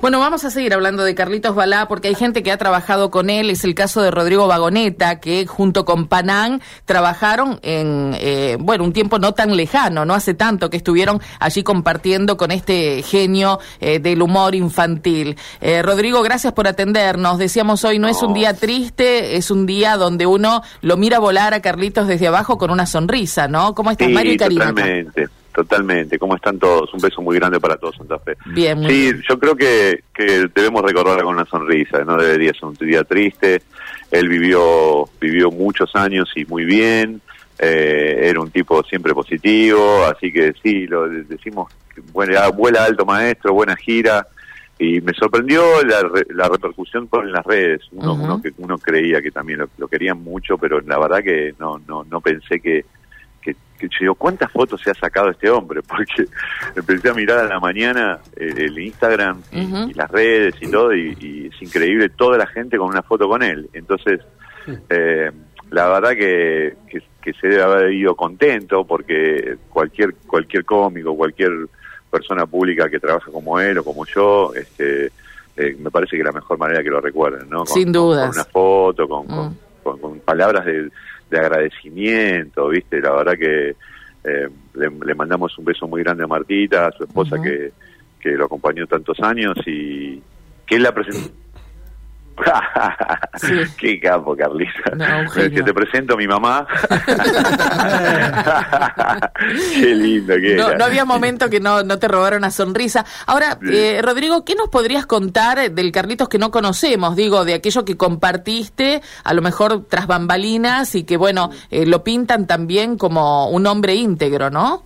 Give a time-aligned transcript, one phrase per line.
[0.00, 3.30] Bueno, vamos a seguir hablando de Carlitos Balá porque hay gente que ha trabajado con
[3.30, 3.50] él.
[3.50, 8.92] Es el caso de Rodrigo Vagoneta, que junto con Panán trabajaron en, eh, bueno, un
[8.92, 13.98] tiempo no tan lejano, no hace tanto que estuvieron allí compartiendo con este genio eh,
[13.98, 15.36] del humor infantil.
[15.60, 17.36] Eh, Rodrigo, gracias por atendernos.
[17.36, 21.54] Decíamos hoy, no, es un día triste, es un día donde uno lo mira volar
[21.54, 23.74] a Carlitos desde abajo con una sonrisa, ¿no?
[23.74, 24.68] ¿Cómo estás, Mario y Karina?
[24.68, 25.26] Totalmente.
[25.58, 26.94] Totalmente, ¿cómo están todos?
[26.94, 28.36] Un beso muy grande para todos Santa Fe.
[28.46, 32.74] Bien, sí, yo creo que, que debemos recordarla con una sonrisa, no debería ser un
[32.74, 33.62] día triste.
[34.12, 37.20] Él vivió, vivió muchos años y muy bien,
[37.58, 41.72] eh, era un tipo siempre positivo, así que sí, lo decimos,
[42.12, 44.28] vuela, vuela alto maestro, buena gira,
[44.78, 47.80] y me sorprendió la, la repercusión por en las redes.
[47.90, 51.52] Uno, uno, que, uno creía que también lo, lo, querían mucho, pero la verdad que
[51.58, 52.84] no, no, no pensé que
[53.78, 55.80] que yo digo, ¿cuántas fotos se ha sacado este hombre?
[55.88, 56.26] Porque
[56.74, 61.62] empecé a mirar a la mañana el, Instagram y, las redes y todo, y, es
[61.62, 63.68] increíble toda la gente con una foto con él.
[63.72, 64.20] Entonces,
[64.90, 65.30] eh,
[65.70, 67.02] la verdad que, que,
[67.34, 71.68] se debe haber ido contento porque cualquier, cualquier cómico, cualquier
[72.10, 75.12] persona pública que trabaja como él o como yo, este,
[75.54, 77.66] eh, me parece que es la mejor manera que lo recuerden, ¿no?
[77.66, 78.28] Sin duda.
[78.28, 80.88] Con una foto, con, con, con palabras de
[81.30, 83.00] de agradecimiento, ¿viste?
[83.00, 83.76] La verdad que
[84.24, 87.72] eh, le, mandamos un beso muy grande a Martita, a su esposa que,
[88.20, 90.20] que lo acompañó tantos años y
[90.66, 90.92] que él la
[93.78, 94.92] Qué capo, Carlita.
[95.34, 96.66] que te presento a mi mamá.
[99.74, 103.04] Qué lindo que no, no, había momento que no, no te robara una sonrisa.
[103.26, 107.16] Ahora, eh, Rodrigo, ¿qué nos podrías contar del Carlitos que no conocemos?
[107.16, 112.04] Digo, de aquello que compartiste, a lo mejor tras bambalinas y que, bueno, eh, lo
[112.04, 114.84] pintan también como un hombre íntegro, ¿no?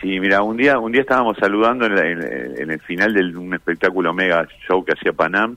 [0.00, 4.14] Sí, mira, un día un día estábamos saludando en, en el final de un espectáculo
[4.14, 5.56] mega show que hacía Panam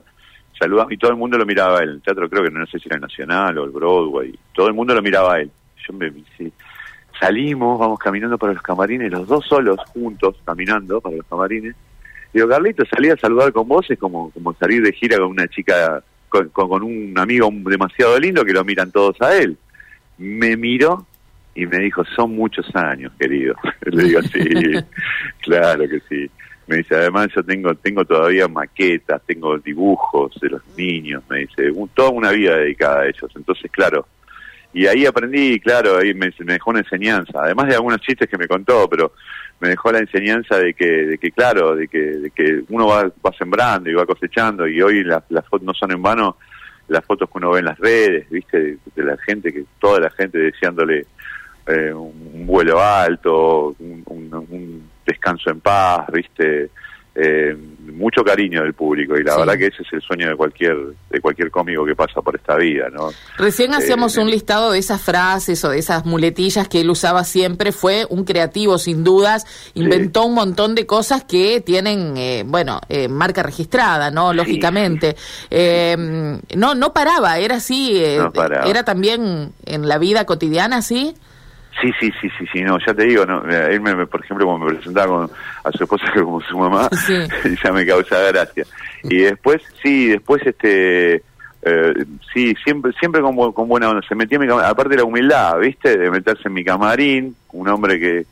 [0.62, 1.90] saludaba y todo el mundo lo miraba a él.
[1.90, 4.38] El teatro creo que no sé si era el Nacional o el Broadway.
[4.54, 5.50] Todo el mundo lo miraba a él.
[5.86, 6.12] Yo me
[7.18, 11.74] salimos, vamos caminando para los camarines, los dos solos juntos caminando para los camarines.
[12.32, 15.46] Digo, Carlito, salir a saludar con vos es como, como salir de gira con una
[15.48, 19.56] chica, con, con, un amigo demasiado lindo que lo miran todos a él.
[20.18, 21.06] Me miró
[21.54, 23.54] y me dijo, son muchos años, querido.
[23.82, 24.40] Le digo, sí,
[25.42, 26.30] claro que sí.
[26.66, 31.72] Me dice, además yo tengo tengo todavía maquetas, tengo dibujos de los niños, me dice,
[31.94, 33.30] toda una vida dedicada a ellos.
[33.34, 34.06] Entonces, claro,
[34.72, 38.48] y ahí aprendí, claro, ahí me, dejó una enseñanza, además de algunos chistes que me
[38.48, 39.12] contó, pero
[39.60, 43.02] me dejó la enseñanza de que, de que claro, de que, de que uno va,
[43.04, 46.36] va sembrando y va cosechando, y hoy las, las fotos no son en vano
[46.88, 50.10] las fotos que uno ve en las redes, viste, de, la gente, que toda la
[50.10, 51.06] gente deseándole
[51.66, 56.70] eh, un vuelo alto, un, un descanso en paz, viste,
[57.14, 57.54] eh,
[57.92, 60.74] mucho cariño del público y la verdad que ese es el sueño de cualquier
[61.10, 63.10] de cualquier cómico que pasa por esta vida, ¿no?
[63.36, 67.24] Recién hacíamos eh, un listado de esas frases o de esas muletillas que él usaba
[67.24, 72.80] siempre, fue un creativo sin dudas, inventó un montón de cosas que tienen, eh, bueno,
[73.10, 74.32] marca registrada, ¿no?
[74.32, 75.14] Lógicamente,
[76.56, 81.14] no no paraba, era así, era también en la vida cotidiana, ¿sí?
[81.80, 84.66] Sí, sí, sí, sí, sí, no, ya te digo, no, él, me, por ejemplo, cuando
[84.66, 85.30] me presentaba con,
[85.64, 86.88] a su esposa como su mamá,
[87.64, 88.64] ya me causaba gracia.
[89.04, 91.22] Y después, sí, después, este,
[91.62, 91.94] eh,
[92.32, 95.04] sí, siempre siempre con, con buena onda, se metía en mi camarín, aparte de la
[95.04, 95.96] humildad, ¿viste?
[95.96, 98.26] De meterse en mi camarín, un hombre que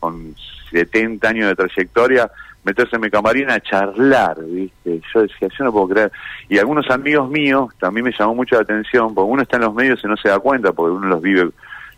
[0.00, 0.34] con
[0.70, 2.30] 70 años de trayectoria,
[2.64, 5.00] meterse en mi camarín a charlar, ¿viste?
[5.14, 6.12] Yo decía, yo no puedo creer.
[6.48, 9.74] Y algunos amigos míos también me llamó mucho la atención, porque uno está en los
[9.74, 11.50] medios y no se da cuenta, porque uno los vive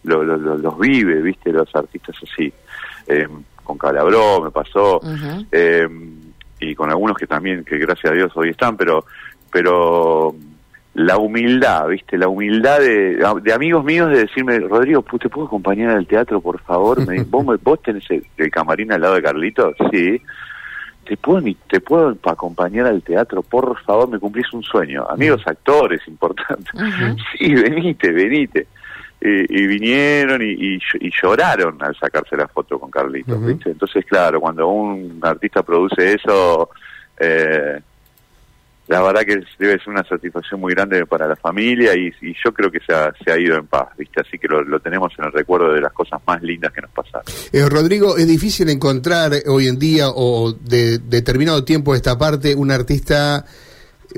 [0.04, 2.52] lo, los vive, viste, los artistas así.
[3.06, 3.26] Eh,
[3.64, 5.00] con Calabró me pasó,
[5.52, 5.86] eh,
[6.60, 9.04] y con algunos que también, que gracias a Dios hoy están, pero,
[9.52, 10.34] pero
[10.94, 16.06] la humildad, viste, la humildad de, amigos míos de decirme, Rodrigo, ¿te puedo acompañar al
[16.06, 17.06] teatro, por favor?
[17.06, 19.74] Me, ¿vos, ¿Vos tenés el, camarín al lado de Carlito?
[19.92, 20.20] Sí.
[21.04, 23.42] ¿Te puedo, ¿Te puedo acompañar al teatro?
[23.42, 25.06] Por favor, me cumplís un sueño.
[25.08, 26.72] Amigos actores importantes.
[27.38, 28.66] Sí, venite, venite
[29.20, 30.78] y vinieron y,
[31.20, 33.38] lloraron al sacarse la foto con Carlitos.
[33.64, 36.70] Entonces, claro, cuando un artista produce eso,
[37.18, 37.80] eh,
[38.86, 42.10] la verdad que debe ser una satisfacción muy grande para la familia y,
[42.42, 44.20] yo creo que se ha, se ha, ido en paz, ¿viste?
[44.20, 47.24] Así que lo, tenemos en el recuerdo de las cosas más lindas que nos pasaron.
[47.52, 52.70] Eh, Rodrigo, es difícil encontrar hoy en día o de determinado tiempo esta parte un
[52.70, 53.44] artista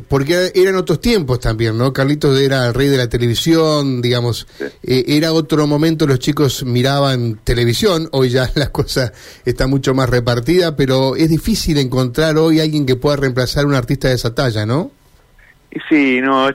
[0.08, 1.92] porque eran otros tiempos también, ¿no?
[1.92, 4.46] Carlitos era el rey de la televisión, digamos,
[4.82, 9.12] eh, era otro momento, los chicos miraban televisión, hoy ya la cosa
[9.44, 13.74] está mucho más repartida, pero es difícil encontrar hoy alguien que pueda reemplazar a un
[13.74, 14.90] artista de esa talla, ¿no?
[15.88, 16.48] Sí, no,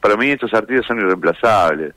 [0.00, 1.94] para mí estos artistas son irreemplazables.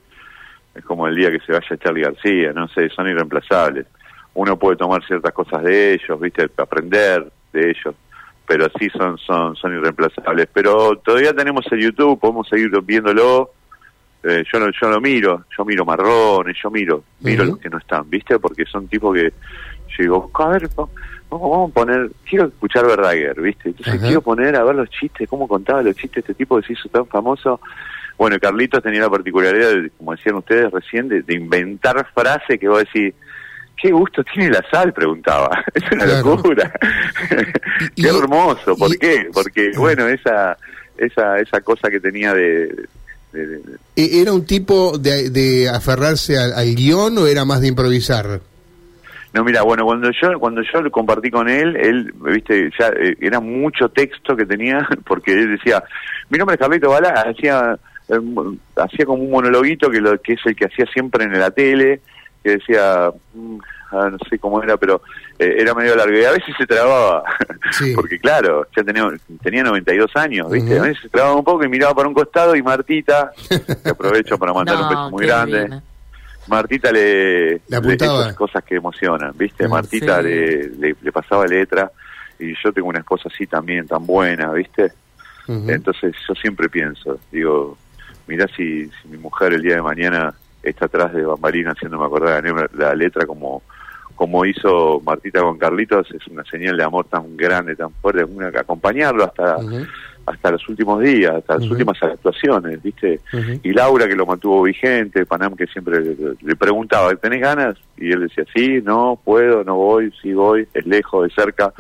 [0.74, 3.86] Es como el día que se vaya Charlie García, no sé, son irreemplazables.
[4.34, 7.96] Uno puede tomar ciertas cosas de ellos, viste, aprender de ellos
[8.48, 10.48] pero sí son, son, son irreemplazables.
[10.54, 13.52] Pero todavía tenemos el YouTube, podemos seguir viéndolo.
[14.24, 17.78] Eh, yo no, yo lo miro, yo miro marrones, yo miro, miro los que no
[17.78, 18.40] están, ¿viste?
[18.40, 19.32] Porque son tipos que
[19.98, 20.92] yo digo, a ver, vamos,
[21.30, 23.70] vamos a poner, quiero escuchar Verdaguer, ¿viste?
[23.70, 26.74] Entonces quiero poner a ver los chistes, cómo contaba los chistes este tipo que se
[26.74, 27.60] hizo tan famoso.
[28.18, 33.14] Bueno, Carlitos tenía la particularidad, como decían ustedes recién, de, inventar frases que vos decís,
[33.82, 34.94] ¿qué gusto tiene la sal?
[34.94, 35.64] Preguntaba.
[35.74, 36.72] Es una locura.
[37.96, 38.76] qué hermoso.
[38.76, 39.28] ¿Por qué?
[39.34, 40.58] Porque, bueno, esa,
[40.98, 42.88] esa, esa cosa que tenía de...
[43.96, 48.42] ¿E-, ¿Era un tipo de, de aferrarse al, guion o era más de improvisar?
[49.34, 53.18] No, mira, bueno, cuando yo cuando yo lo compartí con él, él, viste, ya eh,
[53.20, 55.84] era mucho texto que tenía, porque él decía,
[56.30, 57.78] mi nombre es Carlito Bala, hacía,
[58.08, 58.20] eh,
[58.78, 62.00] hacía como un monologuito que, lo, que es el que hacía siempre en la tele,
[62.46, 63.58] que decía, mm,
[63.92, 65.02] ah, no sé cómo era, pero
[65.40, 66.16] eh, era medio largo.
[66.16, 67.24] Y a veces se trababa,
[67.96, 69.10] porque claro, ya tenía,
[69.42, 70.78] tenía 92 años, ¿viste?
[70.78, 73.32] A veces se trababa un poco y miraba para un costado y Martita,
[73.84, 75.82] que aprovecho para mandar un beso muy grande.
[76.46, 79.68] Martita le, le apuntaba cosas que emocionan, ¿viste?
[79.68, 81.92] Martita le, le, pasaba letra
[82.38, 84.92] y yo tengo una esposa así también, tan buena, ¿viste?
[85.48, 87.76] Entonces yo siempre pienso, digo,
[88.28, 90.36] mirá si, si mi mujer el día de mañana
[90.70, 93.62] está atrás de Bambalina haciéndome acordar la, la letra como
[94.16, 98.48] como hizo Martita con Carlitos, es una señal de amor tan grande, tan fuerte, una,
[98.48, 99.58] acompañarlo hasta
[100.26, 103.20] hasta los últimos días, hasta las últimas actuaciones, ¿viste?
[103.62, 107.78] Y Laura que lo mantuvo vigente, Panam que siempre le, preguntaba, ¿tenés ganas?
[107.96, 111.72] Y él decía, sí, no, puedo, no voy, sí voy, es lejos, de cerca.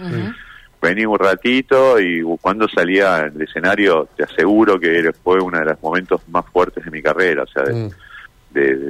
[0.79, 5.81] Vení un ratito y cuando salía el escenario, te aseguro que fue uno de los
[5.81, 7.89] momentos más fuertes de mi carrera, o sea, de,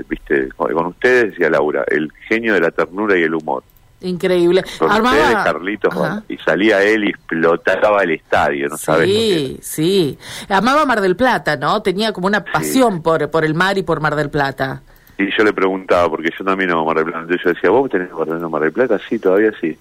[0.08, 3.64] viste, con ustedes decía Laura, el genio de la ternura y el humor.
[4.02, 4.64] Increíble.
[4.78, 5.94] Con ustedes, Carlitos,
[6.28, 9.08] y salía él y explotaba el estadio, ¿no sabes?
[9.08, 10.18] Sí, sí.
[10.50, 11.82] Amaba Mar del Plata, ¿no?
[11.82, 14.84] Tenía como una pasión por, por el mar y por Mar del Plata.
[15.18, 17.90] Y yo le preguntaba, porque yo también amo Mar del Plata, entonces yo decía, ¿vos
[17.90, 19.00] tenés Mar del Plata?
[19.10, 19.78] Sí, todavía sí.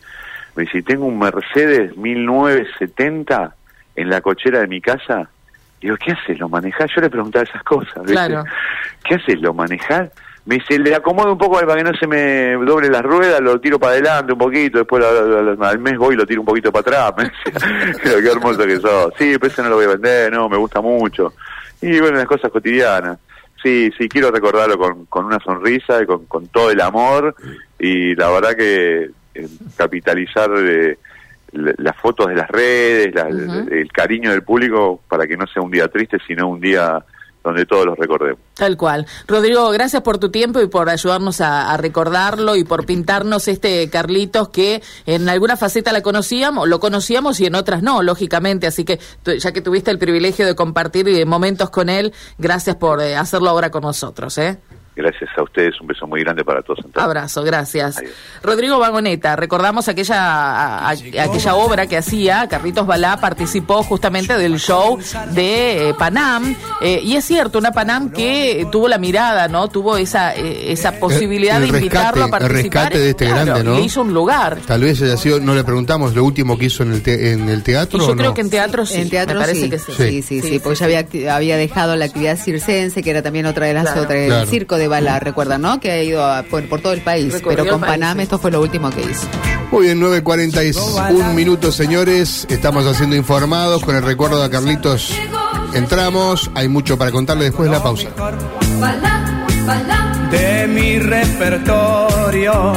[0.54, 3.54] Me dice, tengo un Mercedes 1970
[3.96, 5.28] en la cochera de mi casa
[5.80, 6.38] Digo, ¿qué haces?
[6.38, 6.90] ¿Lo manejás?
[6.94, 8.02] Yo le preguntaba esas cosas.
[8.06, 8.44] Claro.
[9.04, 9.40] ¿Qué haces?
[9.40, 10.10] ¿Lo manejás?
[10.46, 13.58] Me dice, le acomodo un poco para que no se me doble la rueda, lo
[13.60, 17.10] tiro para adelante un poquito, después al mes voy y lo tiro un poquito para
[17.10, 17.32] atrás.
[18.04, 19.14] Me qué hermoso que sos.
[19.16, 21.32] Sí, pero ese no lo voy a vender, no, me gusta mucho.
[21.80, 23.18] Y bueno, las cosas cotidianas.
[23.62, 27.34] Sí, sí, quiero recordarlo con, con una sonrisa y con, con todo el amor.
[27.78, 30.50] Y la verdad que eh, capitalizar...
[30.58, 30.98] Eh,
[31.54, 33.14] las fotos de las redes,
[33.70, 37.04] el, cariño del público para que no sea un día triste, sino un día
[37.42, 38.40] donde todos los recordemos.
[38.54, 39.06] Tal cual.
[39.28, 44.48] Rodrigo, gracias por tu tiempo y por ayudarnos a, recordarlo y por pintarnos este Carlitos
[44.48, 48.66] que en alguna faceta la conocíamos, lo conocíamos y en otras no, lógicamente.
[48.66, 48.98] Así que
[49.38, 53.50] ya que tuviste el privilegio de compartir eh, momentos con él, gracias por eh, hacerlo
[53.50, 54.38] ahora con nosotros.
[54.38, 54.58] ¿eh?
[54.96, 56.78] Gracias a ustedes, un beso muy grande para todos.
[56.94, 58.00] Abrazo, gracias.
[58.42, 64.96] Rodrigo Vagoneta, recordamos aquella aquella obra que hacía, Carritos Balá participó justamente del show
[65.32, 69.68] de eh, Panam, eh, y es cierto, una Panam que tuvo la mirada, ¿no?
[69.68, 72.56] Tuvo esa eh, esa posibilidad de invitarlo a participar.
[72.56, 73.74] El rescate de este grande, ¿no?
[73.74, 74.58] Le hizo un lugar.
[74.64, 77.64] Tal vez haya sido, no le preguntamos, lo último que hizo en el, en el
[77.64, 77.98] teatro.
[77.98, 79.00] yo creo que en teatro sí.
[79.00, 79.92] En teatro me parece que sí.
[79.96, 83.66] Sí, sí, sí, porque ya había, había dejado la actividad circense, que era también otra
[83.66, 85.80] de las otras, el circo de de Bala, recuerda, ¿no?
[85.80, 89.00] Que ha ido por, todo el país, pero con Panam esto fue lo último que
[89.00, 89.26] hizo.
[89.70, 92.46] Muy bien, 9.41 minutos, señores.
[92.48, 95.12] Estamos haciendo informados con el recuerdo de Carlitos.
[95.72, 98.08] Entramos, hay mucho para contarle después de la pausa.
[100.30, 102.72] De mi repertorio,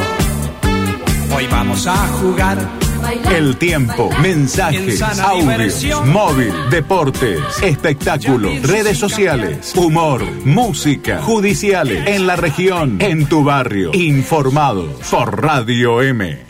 [1.36, 2.87] hoy vamos a jugar
[3.32, 12.98] el tiempo, mensajes, audios, móvil, deportes, espectáculos, redes sociales, humor, música, judiciales, en la región,
[13.00, 16.47] en tu barrio, informados por Radio M.